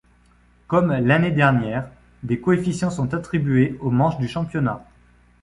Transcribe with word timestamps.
Comme 0.65 0.91
l'année 0.93 1.29
dernière, 1.29 1.87
des 2.23 2.39
coefficients 2.41 2.89
sont 2.89 3.13
attribués 3.13 3.77
aux 3.81 3.91
manche 3.91 4.17
du 4.17 4.27
championnat. 4.27 4.83